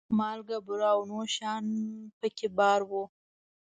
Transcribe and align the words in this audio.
مالګه، 0.17 0.57
بوره 0.65 0.87
او 0.95 1.01
نور 1.11 1.27
شیان 1.35 1.65
په 2.19 2.27
کې 2.37 2.47
بار 2.57 2.81
وو. 2.89 3.03